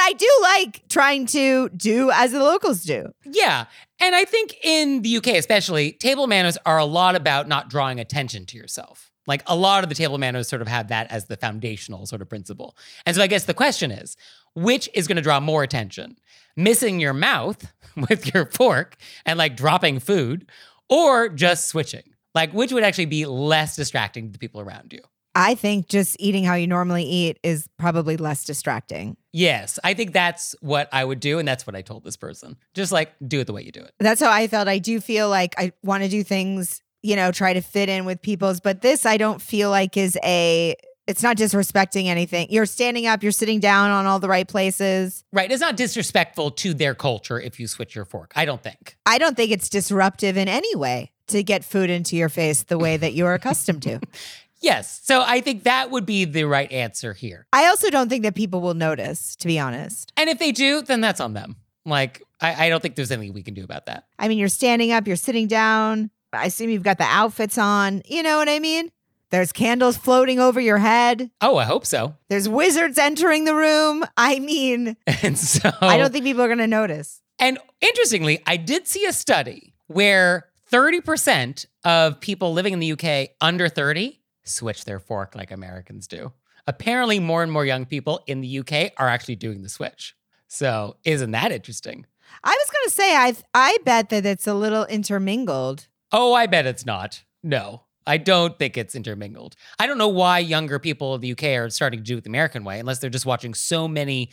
[0.00, 3.12] I do like trying to do as the locals do.
[3.24, 3.66] Yeah.
[4.00, 7.98] And I think in the UK, especially, table manners are a lot about not drawing
[7.98, 9.10] attention to yourself.
[9.26, 12.22] Like a lot of the table manners sort of have that as the foundational sort
[12.22, 12.76] of principle.
[13.04, 14.16] And so I guess the question is
[14.54, 16.16] which is going to draw more attention?
[16.56, 17.72] Missing your mouth
[18.08, 20.50] with your fork and like dropping food,
[20.88, 22.04] or just switching?
[22.34, 25.00] Like, which would actually be less distracting to the people around you?
[25.34, 29.16] I think just eating how you normally eat is probably less distracting.
[29.36, 31.38] Yes, I think that's what I would do.
[31.38, 32.56] And that's what I told this person.
[32.72, 33.92] Just like do it the way you do it.
[33.98, 34.66] That's how I felt.
[34.66, 38.06] I do feel like I want to do things, you know, try to fit in
[38.06, 40.74] with people's, but this I don't feel like is a
[41.06, 42.46] it's not disrespecting anything.
[42.48, 45.22] You're standing up, you're sitting down on all the right places.
[45.34, 45.52] Right.
[45.52, 48.32] It's not disrespectful to their culture if you switch your fork.
[48.34, 48.96] I don't think.
[49.04, 52.78] I don't think it's disruptive in any way to get food into your face the
[52.78, 54.00] way that you're accustomed to.
[54.66, 55.00] Yes.
[55.04, 57.46] So I think that would be the right answer here.
[57.52, 60.12] I also don't think that people will notice, to be honest.
[60.16, 61.54] And if they do, then that's on them.
[61.84, 64.08] Like, I, I don't think there's anything we can do about that.
[64.18, 66.10] I mean, you're standing up, you're sitting down.
[66.32, 68.02] I assume you've got the outfits on.
[68.06, 68.90] You know what I mean?
[69.30, 71.30] There's candles floating over your head.
[71.40, 72.16] Oh, I hope so.
[72.28, 74.04] There's wizards entering the room.
[74.16, 77.22] I mean, And so I don't think people are going to notice.
[77.38, 83.30] And interestingly, I did see a study where 30% of people living in the UK
[83.40, 86.32] under 30 switch their fork like Americans do.
[86.66, 90.16] Apparently, more and more young people in the UK are actually doing the switch.
[90.48, 92.06] So, isn't that interesting?
[92.42, 95.86] I was going to say, I I bet that it's a little intermingled.
[96.12, 97.22] Oh, I bet it's not.
[97.42, 99.56] No, I don't think it's intermingled.
[99.78, 102.30] I don't know why younger people in the UK are starting to do it the
[102.30, 104.30] American way, unless they're just watching so many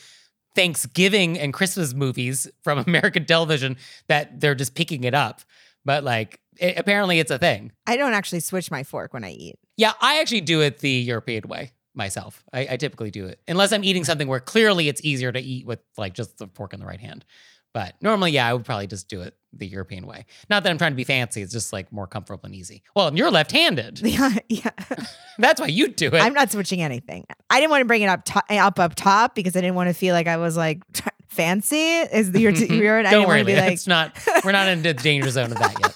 [0.55, 5.41] Thanksgiving and Christmas movies from American television that they're just picking it up.
[5.85, 7.71] But like, it, apparently it's a thing.
[7.87, 9.57] I don't actually switch my fork when I eat.
[9.77, 12.43] Yeah, I actually do it the European way myself.
[12.53, 15.65] I, I typically do it unless I'm eating something where clearly it's easier to eat
[15.65, 17.25] with like just the fork in the right hand.
[17.73, 20.25] But normally, yeah, I would probably just do it the European way.
[20.47, 22.83] Not that I'm trying to be fancy; it's just like more comfortable and easy.
[22.95, 23.99] Well, and you're left-handed.
[24.05, 24.69] Yeah, yeah.
[25.39, 26.21] That's why you do it.
[26.21, 27.25] I'm not switching anything.
[27.49, 29.89] I didn't want to bring it up to- up up top because I didn't want
[29.89, 30.83] to feel like I was like
[31.29, 31.77] fancy.
[32.01, 32.99] Is the your your?
[32.99, 33.73] I Don't worry, want to be like.
[33.73, 34.15] it's not.
[34.45, 35.95] We're not in the danger zone of that yet.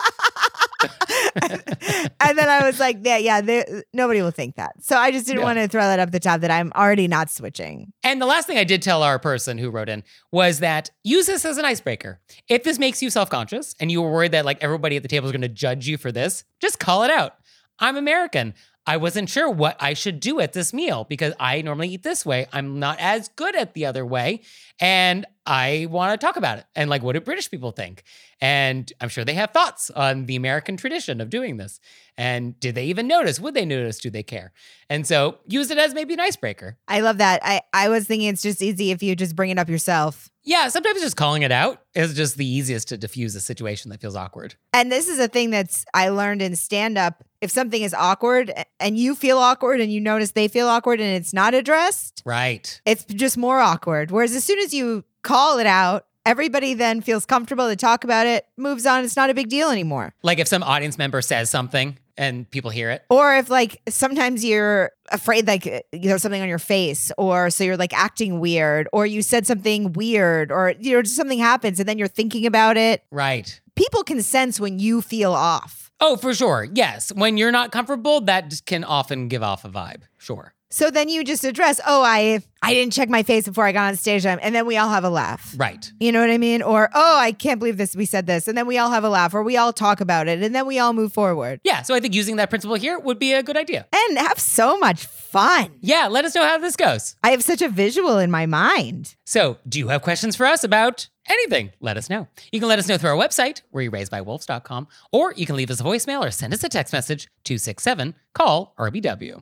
[2.21, 3.63] and then I was like, yeah, yeah.
[3.93, 4.73] Nobody will think that.
[4.83, 5.45] So I just didn't Yeah.
[5.45, 7.93] want to throw that up the top that I'm already not switching.
[8.03, 11.27] And the last thing I did tell our person who wrote in was that use
[11.27, 12.19] this as an icebreaker.
[12.47, 15.09] If this makes you self conscious and you were worried that like everybody at the
[15.09, 17.35] table is going to judge you for this, just call it out.
[17.79, 18.53] I'm American.
[18.89, 22.25] I wasn't sure what I should do at this meal because I normally eat this
[22.25, 22.47] way.
[22.53, 24.41] I'm not as good at the other way.
[24.79, 26.65] And I want to talk about it.
[26.75, 28.03] And like, what do British people think?
[28.41, 31.79] And I'm sure they have thoughts on the American tradition of doing this.
[32.17, 33.39] And did they even notice?
[33.39, 33.99] Would they notice?
[33.99, 34.51] Do they care?
[34.89, 36.77] And so use it as maybe an icebreaker.
[36.87, 37.39] I love that.
[37.43, 40.29] I I was thinking it's just easy if you just bring it up yourself.
[40.43, 43.99] Yeah, sometimes just calling it out is just the easiest to diffuse a situation that
[44.01, 44.55] feels awkward.
[44.73, 47.23] And this is a thing that's I learned in stand up.
[47.41, 51.09] If something is awkward and you feel awkward and you notice they feel awkward and
[51.15, 52.81] it's not addressed, Right.
[52.85, 54.09] it's just more awkward.
[54.11, 58.27] Whereas as soon as you call it out, everybody then feels comfortable to talk about
[58.27, 59.03] it, moves on.
[59.03, 60.13] It's not a big deal anymore.
[60.23, 63.03] Like if some audience member says something and people hear it.
[63.09, 67.49] Or if like sometimes you're afraid like uh, you there's something on your face, or
[67.49, 71.39] so you're like acting weird, or you said something weird, or you know, just something
[71.39, 73.03] happens and then you're thinking about it.
[73.11, 73.61] Right.
[73.75, 75.91] People can sense when you feel off.
[75.99, 76.67] Oh, for sure.
[76.73, 77.11] Yes.
[77.13, 80.01] When you're not comfortable, that can often give off a vibe.
[80.17, 80.53] Sure.
[80.69, 83.87] So then you just address, oh, I I didn't check my face before I got
[83.87, 85.53] on stage, and then we all have a laugh.
[85.55, 85.89] Right.
[85.99, 86.61] You know what I mean?
[86.61, 87.95] Or oh, I can't believe this.
[87.95, 90.27] We said this, and then we all have a laugh, or we all talk about
[90.27, 91.83] it, and then we all move forward Yeah.
[91.83, 93.85] So I think using that principle here would be a good idea.
[93.93, 95.71] and have so much fun.
[95.81, 96.07] Yeah.
[96.07, 97.15] Let us know how this goes.
[97.23, 99.15] I have such a visual in my mind.
[99.25, 101.71] So, do you have questions for us about anything?
[101.79, 102.27] Let us know.
[102.51, 105.83] You can let us know through our website, wereyouraisedbywolves.com, or you can leave us a
[105.83, 109.41] voicemail or send us a text message 267 call RBW.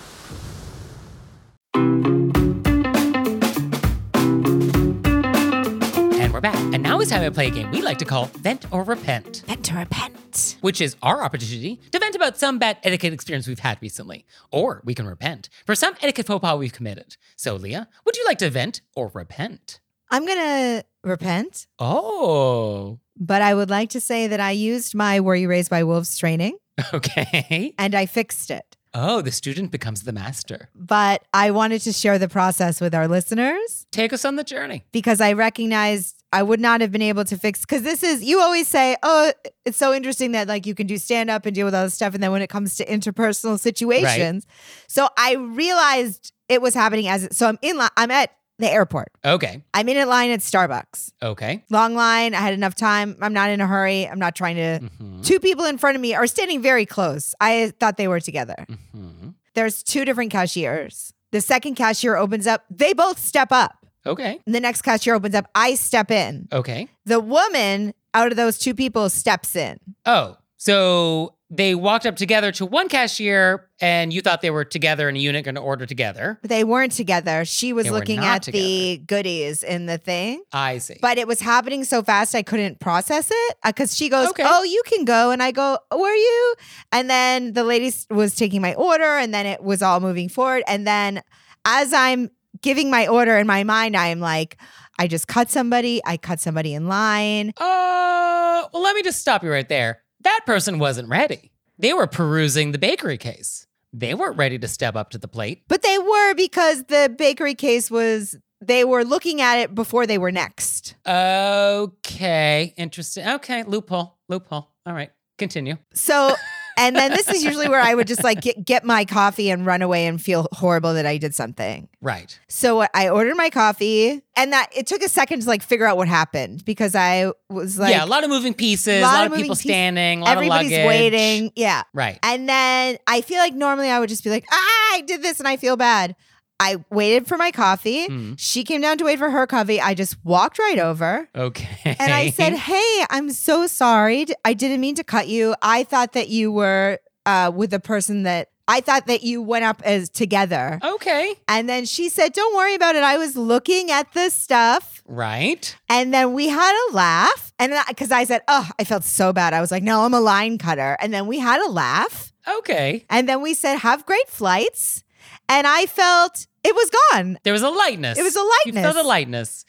[7.11, 10.55] Time to play a game we like to call Vent or Repent, Vent or repent.
[10.61, 14.25] which is our opportunity to vent about some bad etiquette experience we've had recently.
[14.49, 17.17] Or we can repent for some etiquette faux pas we've committed.
[17.35, 19.81] So, Leah, would you like to vent or repent?
[20.09, 25.19] I'm going to repent, Oh, but I would like to say that I used my
[25.19, 26.57] Were You Raised by Wolves training
[26.93, 27.73] okay.
[27.77, 28.77] and I fixed it.
[28.93, 30.69] Oh, the student becomes the master.
[30.75, 34.83] But I wanted to share the process with our listeners Take us on the journey.
[34.93, 38.39] because I recognized I would not have been able to fix because this is you
[38.39, 39.33] always say, oh,
[39.65, 41.93] it's so interesting that like you can do stand up and deal with all this
[41.93, 44.45] stuff, and then when it comes to interpersonal situations,
[44.87, 47.89] so I realized it was happening as so I'm in line.
[47.97, 49.11] I'm at the airport.
[49.25, 49.63] Okay.
[49.73, 51.13] I'm in a line at Starbucks.
[51.23, 51.63] Okay.
[51.71, 52.35] Long line.
[52.35, 53.17] I had enough time.
[53.19, 54.07] I'm not in a hurry.
[54.07, 54.79] I'm not trying to.
[55.01, 55.25] Mhm.
[55.25, 57.33] Two people in front of me are standing very close.
[57.41, 58.67] I thought they were together.
[58.95, 59.33] Mhm.
[59.55, 61.13] There's two different cashiers.
[61.31, 62.63] The second cashier opens up.
[62.69, 63.80] They both step up.
[64.05, 64.39] Okay.
[64.45, 65.49] The next cashier opens up.
[65.55, 66.47] I step in.
[66.51, 66.87] Okay.
[67.05, 69.79] The woman out of those two people steps in.
[70.05, 75.09] Oh, so they walked up together to one cashier and you thought they were together
[75.09, 76.39] in a unit going to order together.
[76.43, 77.43] They weren't together.
[77.45, 80.43] She was They looking at the goodies in the thing.
[80.53, 80.97] I see.
[81.01, 84.43] But it was happening so fast I couldn't process it uh, because she goes, Okay.
[84.45, 86.55] "Oh, you can go," and I go, "Were you?"
[86.91, 90.63] And then the lady was taking my order, and then it was all moving forward.
[90.67, 91.21] And then
[91.65, 92.29] as I'm
[92.61, 94.57] giving my order in my mind, I am like,
[94.99, 96.01] "I just cut somebody.
[96.05, 100.01] I cut somebody in line." Uh, well, let me just stop you right there.
[100.21, 101.51] That person wasn't ready.
[101.79, 103.65] They were perusing the bakery case.
[103.93, 105.63] They weren't ready to step up to the plate.
[105.67, 108.37] But they were because the bakery case was.
[108.63, 110.93] They were looking at it before they were next.
[111.07, 113.27] Okay, interesting.
[113.27, 114.69] Okay, loophole, loophole.
[114.85, 115.09] All right,
[115.39, 115.77] continue.
[115.95, 116.35] So,
[116.77, 119.65] and then this is usually where I would just like get, get my coffee and
[119.65, 121.87] run away and feel horrible that I did something.
[122.01, 122.37] Right.
[122.47, 125.97] So I ordered my coffee, and that it took a second to like figure out
[125.97, 129.27] what happened because I was like, yeah, a lot of moving pieces, a lot lot,
[129.27, 129.63] of people pieces.
[129.63, 130.87] standing, a lot everybody's of luggage.
[130.87, 131.51] waiting.
[131.55, 131.83] Yeah.
[131.93, 132.17] Right.
[132.23, 135.39] And then I feel like normally I would just be like, ah, I did this
[135.39, 136.15] and I feel bad.
[136.61, 138.05] I waited for my coffee.
[138.05, 138.33] Hmm.
[138.37, 139.81] She came down to wait for her coffee.
[139.81, 141.27] I just walked right over.
[141.35, 141.95] Okay.
[141.99, 144.27] And I said, Hey, I'm so sorry.
[144.45, 145.55] I didn't mean to cut you.
[145.61, 149.65] I thought that you were uh, with the person that I thought that you went
[149.65, 150.79] up as together.
[150.83, 151.35] okay.
[151.47, 153.03] And then she said, Don't worry about it.
[153.03, 155.01] I was looking at the stuff.
[155.07, 155.75] Right.
[155.89, 157.51] And then we had a laugh.
[157.59, 159.53] And because I said, Oh, I felt so bad.
[159.53, 160.95] I was like, No, I'm a line cutter.
[161.01, 162.31] And then we had a laugh.
[162.59, 163.05] Okay.
[163.09, 165.03] And then we said, Have great flights.
[165.51, 167.37] And I felt it was gone.
[167.43, 168.17] There was a lightness.
[168.17, 168.75] It was a lightness.
[168.85, 169.65] You felt a lightness.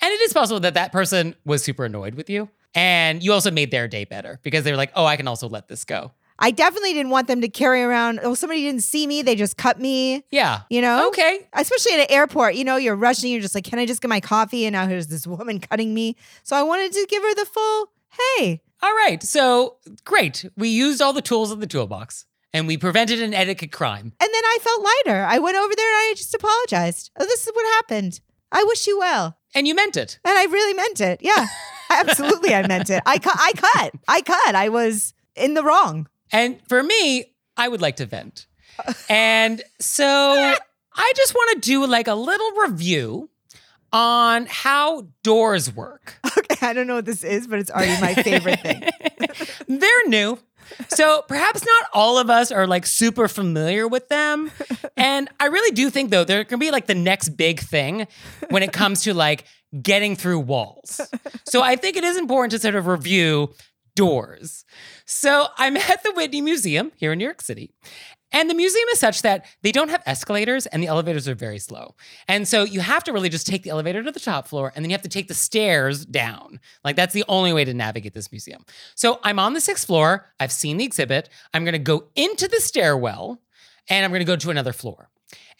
[0.00, 2.48] And it is possible that that person was super annoyed with you.
[2.74, 5.48] And you also made their day better because they were like, oh, I can also
[5.48, 6.10] let this go.
[6.40, 9.22] I definitely didn't want them to carry around, Oh, somebody didn't see me.
[9.22, 10.62] They just cut me, Yeah.
[10.70, 11.06] you know?
[11.08, 11.46] Okay.
[11.52, 14.08] Especially at an airport, you know, you're rushing, you're just like, Can I just get
[14.08, 14.66] my coffee?
[14.66, 16.16] And now here's this woman cutting me.
[16.42, 17.92] So I wanted to give her the full,
[18.38, 19.22] Hey, All right.
[19.22, 20.44] So great.
[20.56, 24.12] We used all the tools in the toolbox and we prevented an etiquette crime.
[24.20, 25.22] And then I felt lighter.
[25.24, 27.10] I went over there and I just apologized.
[27.18, 28.20] Oh, this is what happened.
[28.50, 29.38] I wish you well.
[29.54, 30.18] And you meant it.
[30.24, 31.20] And I really meant it.
[31.22, 31.46] Yeah,
[31.90, 32.54] absolutely.
[32.54, 33.02] I meant it.
[33.06, 33.94] I, cu- I cut.
[34.08, 34.54] I cut.
[34.54, 36.08] I was in the wrong.
[36.30, 37.24] And for me,
[37.56, 38.46] I would like to vent.
[39.08, 40.54] And so
[40.94, 43.30] I just want to do like a little review
[43.92, 46.18] on how doors work.
[46.38, 48.82] Okay, I don't know what this is, but it's already my favorite thing.
[49.78, 50.38] They're new.
[50.88, 54.50] So perhaps not all of us are like super familiar with them.
[54.96, 58.06] And I really do think though, they're gonna be like the next big thing
[58.50, 59.44] when it comes to like
[59.80, 61.00] getting through walls.
[61.46, 63.54] So I think it is important to sort of review
[63.94, 64.64] doors.
[65.06, 67.70] So I'm at the Whitney Museum here in New York City.
[68.32, 71.58] And the museum is such that they don't have escalators and the elevators are very
[71.58, 71.94] slow.
[72.26, 74.84] And so you have to really just take the elevator to the top floor and
[74.84, 76.58] then you have to take the stairs down.
[76.84, 78.64] Like that's the only way to navigate this museum.
[78.94, 80.32] So I'm on the sixth floor.
[80.40, 81.28] I've seen the exhibit.
[81.52, 83.40] I'm going to go into the stairwell
[83.88, 85.10] and I'm going to go to another floor.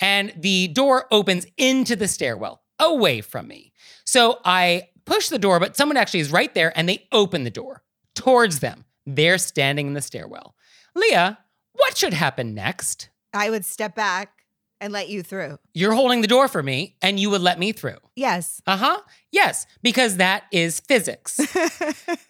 [0.01, 3.73] And the door opens into the stairwell away from me.
[4.05, 7.51] So I push the door, but someone actually is right there and they open the
[7.51, 7.83] door
[8.15, 8.85] towards them.
[9.07, 10.55] They're standing in the stairwell.
[10.95, 11.39] Leah,
[11.73, 13.09] what should happen next?
[13.35, 14.45] I would step back
[14.81, 15.59] and let you through.
[15.75, 17.99] You're holding the door for me and you would let me through.
[18.17, 18.61] Yes.
[18.67, 19.01] Uh huh.
[19.33, 21.41] Yes, because that is physics.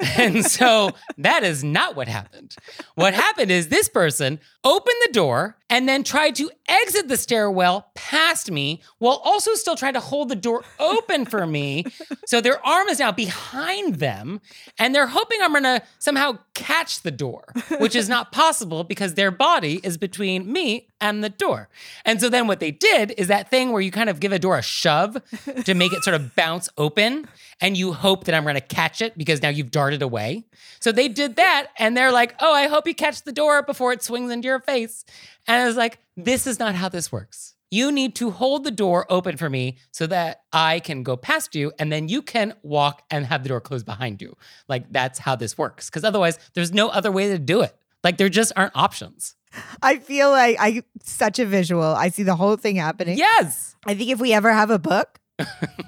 [0.16, 2.54] and so that is not what happened.
[2.94, 7.90] What happened is this person opened the door and then tried to exit the stairwell
[7.96, 11.84] past me while also still trying to hold the door open for me.
[12.26, 14.40] So their arm is now behind them
[14.78, 19.14] and they're hoping I'm going to somehow catch the door, which is not possible because
[19.14, 21.68] their body is between me and the door.
[22.04, 24.38] And so then what they did is that thing where you kind of give a
[24.38, 25.20] door a shove
[25.64, 29.00] to make it sort of bounce open and you hope that I'm going to catch
[29.00, 30.44] it because now you've darted away.
[30.80, 33.92] So they did that and they're like, "Oh, I hope you catch the door before
[33.92, 35.04] it swings into your face."
[35.46, 38.70] And I was like, "This is not how this works." You need to hold the
[38.70, 42.52] door open for me so that I can go past you and then you can
[42.62, 44.36] walk and have the door closed behind you.
[44.68, 45.88] Like that's how this works.
[45.88, 47.74] Because otherwise, there's no other way to do it.
[48.04, 49.36] Like there just aren't options.
[49.82, 51.82] I feel like I such a visual.
[51.82, 53.16] I see the whole thing happening.
[53.16, 53.74] Yes.
[53.86, 55.18] I think if we ever have a book,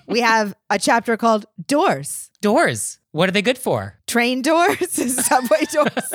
[0.07, 2.31] we have a chapter called Doors.
[2.41, 2.99] Doors.
[3.13, 3.99] What are they good for?
[4.07, 4.91] Train doors,
[5.27, 6.13] subway doors,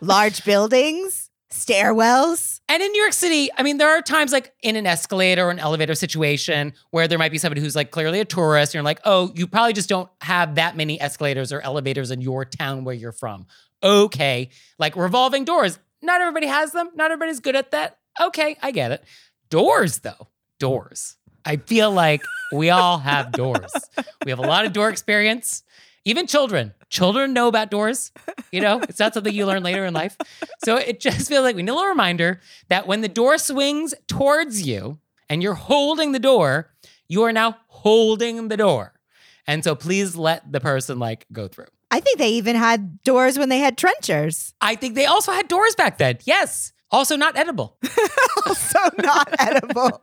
[0.00, 2.60] large buildings, stairwells.
[2.68, 5.50] And in New York City, I mean, there are times like in an escalator or
[5.50, 8.70] an elevator situation where there might be somebody who's like clearly a tourist.
[8.70, 12.20] And you're like, oh, you probably just don't have that many escalators or elevators in
[12.20, 13.46] your town where you're from.
[13.82, 14.50] Okay.
[14.78, 15.78] Like revolving doors.
[16.02, 16.90] Not everybody has them.
[16.94, 17.98] Not everybody's good at that.
[18.20, 19.04] Okay, I get it.
[19.48, 20.28] Doors, though.
[20.58, 21.16] Doors.
[21.44, 22.22] I feel like
[22.52, 23.72] we all have doors.
[24.24, 25.62] We have a lot of door experience.
[26.04, 26.74] Even children.
[26.88, 28.12] Children know about doors.
[28.50, 30.16] You know, it's not something you learn later in life.
[30.64, 33.94] So it just feels like we need a little reminder that when the door swings
[34.08, 36.70] towards you and you're holding the door,
[37.08, 38.92] you are now holding the door.
[39.46, 41.66] And so please let the person like go through.
[41.90, 44.54] I think they even had doors when they had trenchers.
[44.60, 46.18] I think they also had doors back then.
[46.24, 46.72] Yes.
[46.90, 47.78] Also not edible.
[48.44, 50.02] Also not edible.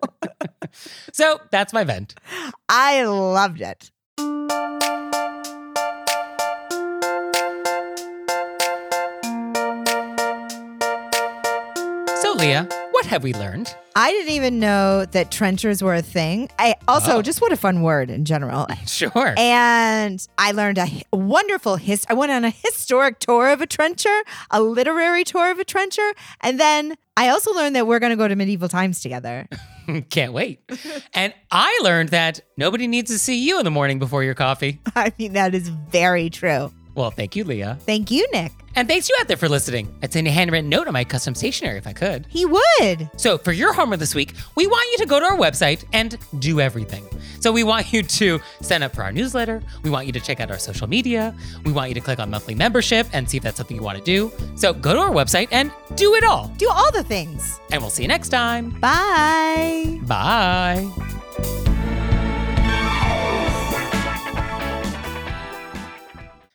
[1.19, 2.15] So that's my vent.
[2.69, 3.91] I loved it.
[12.21, 12.69] So, Leah,
[12.99, 13.73] what have we learned?
[13.95, 16.49] I didn't even know that trenchers were a thing.
[16.59, 17.21] I also Oh.
[17.21, 18.67] just what a fun word in general.
[18.85, 19.33] Sure.
[19.37, 22.05] And I learned a wonderful his.
[22.09, 24.13] I went on a historic tour of a trencher,
[24.51, 28.17] a literary tour of a trencher, and then I also learned that we're going to
[28.17, 29.47] go to medieval times together.
[30.09, 30.59] Can't wait.
[31.13, 34.81] and I learned that nobody needs to see you in the morning before your coffee.
[34.95, 36.73] I mean, that is very true.
[36.99, 37.77] Well, thank you, Leah.
[37.85, 38.51] Thank you, Nick.
[38.75, 39.87] And thanks you out there for listening.
[40.03, 42.25] I'd send a handwritten note on my custom stationery if I could.
[42.27, 43.09] He would.
[43.15, 46.17] So, for your homework this week, we want you to go to our website and
[46.39, 47.07] do everything.
[47.39, 49.63] So, we want you to sign up for our newsletter.
[49.81, 51.33] We want you to check out our social media.
[51.63, 53.97] We want you to click on monthly membership and see if that's something you want
[53.97, 54.29] to do.
[54.57, 56.49] So, go to our website and do it all.
[56.57, 57.61] Do all the things.
[57.71, 58.71] And we'll see you next time.
[58.81, 60.01] Bye.
[60.03, 61.78] Bye.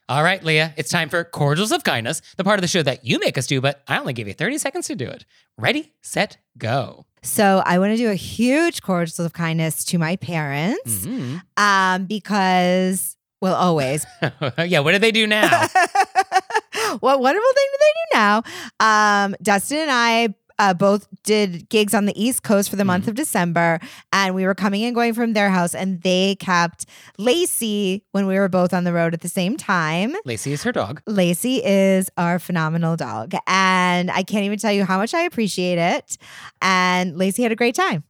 [0.06, 3.06] All right, Leah, it's time for Cordials of Kindness, the part of the show that
[3.06, 5.24] you make us do, but I only give you 30 seconds to do it.
[5.56, 7.06] Ready, set, go.
[7.22, 11.40] So I want to do a huge cordials of kindness to my parents, Mhm.
[11.56, 14.04] um, because well, always.
[14.58, 15.48] yeah, what do they do now?
[17.00, 18.42] what wonderful thing do they do now?
[18.80, 23.08] Um, Dustin and I uh, both did gigs on the East Coast for the month
[23.08, 23.80] of December,
[24.12, 26.86] and we were coming and going from their house, and they kept
[27.18, 30.14] Lacey when we were both on the road at the same time.
[30.24, 31.02] Lacey is her dog.
[31.06, 35.78] Lacey is our phenomenal dog, and I can't even tell you how much I appreciate
[35.78, 36.18] it.
[36.62, 38.04] And Lacey had a great time.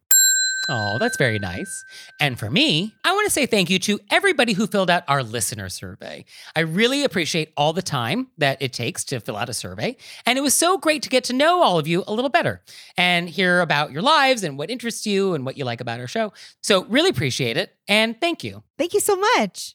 [0.68, 1.84] Oh, that's very nice.
[2.18, 5.22] And for me, I want to say thank you to everybody who filled out our
[5.22, 6.24] listener survey.
[6.56, 9.96] I really appreciate all the time that it takes to fill out a survey.
[10.24, 12.62] And it was so great to get to know all of you a little better
[12.96, 16.06] and hear about your lives and what interests you and what you like about our
[16.06, 16.32] show.
[16.62, 17.74] So, really appreciate it.
[17.86, 18.62] And thank you.
[18.78, 19.74] Thank you so much.